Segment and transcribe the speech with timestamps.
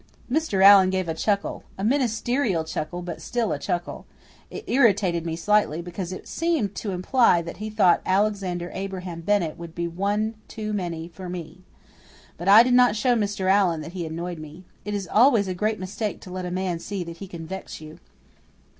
[0.31, 0.63] Mr.
[0.63, 4.07] Allan gave a chuckle a ministerial chuckle, but still a chuckle.
[4.49, 9.59] It irritated me slightly, because it seemed to imply that he thought Alexander Abraham Bennett
[9.59, 11.59] would be one too many for me.
[12.35, 13.47] But I did not show Mr.
[13.47, 14.65] Allan that he annoyed me.
[14.85, 17.79] It is always a great mistake to let a man see that he can vex
[17.79, 17.99] you.